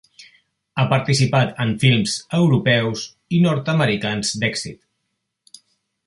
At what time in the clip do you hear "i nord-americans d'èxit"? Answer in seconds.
3.39-5.61